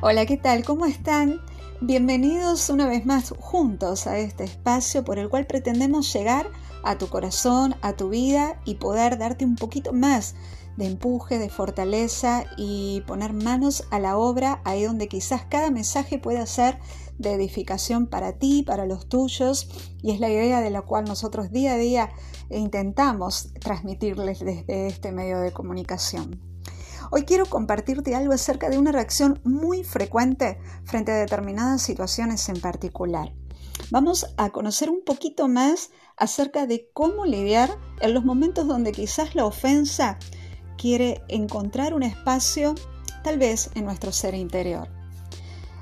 [0.00, 0.64] Hola, ¿qué tal?
[0.64, 1.40] ¿Cómo están?
[1.80, 6.48] Bienvenidos una vez más juntos a este espacio por el cual pretendemos llegar
[6.84, 10.36] a tu corazón, a tu vida y poder darte un poquito más
[10.76, 16.20] de empuje, de fortaleza y poner manos a la obra ahí donde quizás cada mensaje
[16.20, 16.78] pueda ser
[17.18, 19.68] de edificación para ti, para los tuyos
[20.00, 22.10] y es la idea de la cual nosotros día a día
[22.50, 26.57] intentamos transmitirles desde este medio de comunicación.
[27.10, 32.60] Hoy quiero compartirte algo acerca de una reacción muy frecuente frente a determinadas situaciones en
[32.60, 33.32] particular.
[33.90, 39.34] Vamos a conocer un poquito más acerca de cómo lidiar en los momentos donde quizás
[39.34, 40.18] la ofensa
[40.76, 42.74] quiere encontrar un espacio
[43.24, 44.88] tal vez en nuestro ser interior.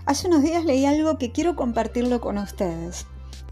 [0.05, 3.07] Hace unos días leí algo que quiero compartirlo con ustedes,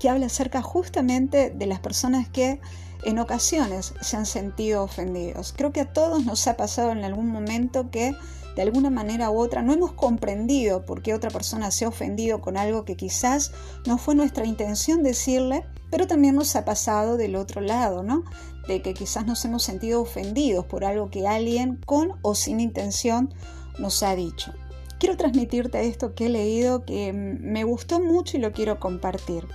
[0.05, 2.61] que habla acerca justamente de las personas que
[3.07, 5.55] en ocasiones se han sentido ofendidos.
[5.57, 8.15] Creo que a todos nos ha pasado en algún momento que
[8.55, 12.43] de alguna manera u otra no hemos comprendido por qué otra persona se ha ofendido
[12.43, 13.53] con algo que quizás
[13.87, 18.25] no fue nuestra intención decirle, pero también nos ha pasado del otro lado, ¿no?
[18.69, 23.33] De que quizás nos hemos sentido ofendidos por algo que alguien con o sin intención
[23.79, 24.53] nos ha dicho.
[24.99, 29.47] Quiero transmitirte esto que he leído que me gustó mucho y lo quiero compartir.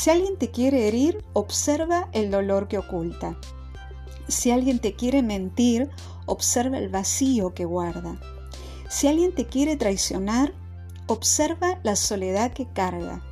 [0.00, 3.36] Si alguien te quiere herir, observa el dolor que oculta.
[4.28, 5.90] Si alguien te quiere mentir,
[6.24, 8.16] observa el vacío que guarda.
[8.88, 10.54] Si alguien te quiere traicionar,
[11.08, 13.24] observa la soledad que carga.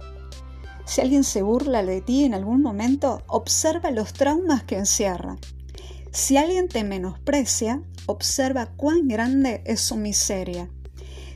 [0.87, 5.37] Si alguien se burla de ti en algún momento, observa los traumas que encierra.
[6.11, 10.69] Si alguien te menosprecia, observa cuán grande es su miseria.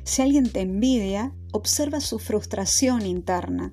[0.03, 3.73] Si alguien te envidia, observa su frustración interna.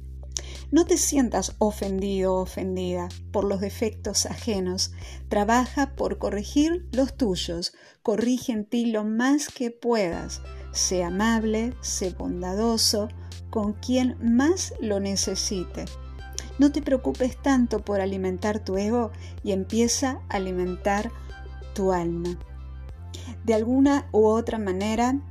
[0.69, 4.91] No te sientas ofendido o ofendida por los defectos ajenos.
[5.29, 7.73] Trabaja por corregir los tuyos.
[8.03, 10.41] Corrige en ti lo más que puedas.
[10.73, 13.07] Sé amable, sé bondadoso
[13.49, 15.85] con quien más lo necesite.
[16.59, 19.11] No te preocupes tanto por alimentar tu ego
[19.43, 21.11] y empieza a alimentar
[21.73, 22.37] tu alma.
[23.45, 25.21] De alguna u otra manera,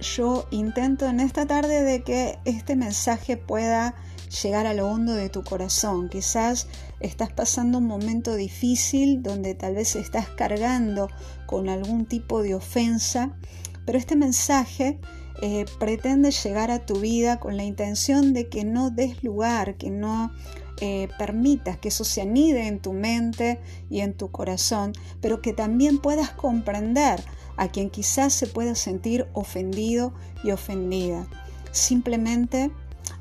[0.00, 3.94] yo intento en esta tarde de que este mensaje pueda
[4.42, 6.08] llegar a lo hondo de tu corazón.
[6.08, 6.66] Quizás
[7.00, 11.08] estás pasando un momento difícil donde tal vez estás cargando
[11.46, 13.36] con algún tipo de ofensa,
[13.84, 14.98] pero este mensaje
[15.42, 19.90] eh, pretende llegar a tu vida con la intención de que no des lugar, que
[19.90, 20.32] no
[20.80, 25.52] eh, permitas que eso se anide en tu mente y en tu corazón, pero que
[25.52, 27.22] también puedas comprender
[27.56, 31.26] a quien quizás se pueda sentir ofendido y ofendida.
[31.70, 32.70] Simplemente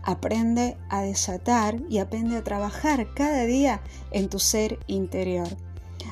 [0.03, 3.81] aprende a desatar y aprende a trabajar cada día
[4.11, 5.47] en tu ser interior.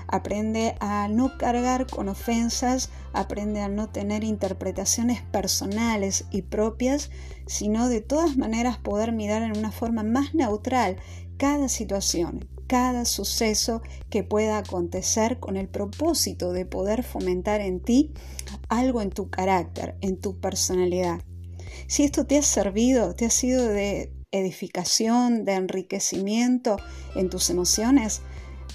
[0.08, 7.10] Aprende a no cargar con ofensas, aprende a no tener interpretaciones personales y propias,
[7.48, 10.98] sino de todas maneras poder mirar en una forma más neutral
[11.38, 18.14] cada situación, cada suceso que pueda acontecer con el propósito de poder fomentar en ti
[18.70, 21.22] algo en tu carácter, en tu personalidad.
[21.88, 26.78] Si esto te ha servido, te ha sido de edificación, de enriquecimiento
[27.16, 28.22] en tus emociones,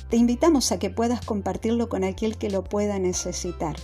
[0.09, 3.77] te invitamos a que puedas compartirlo con aquel que lo pueda necesitar.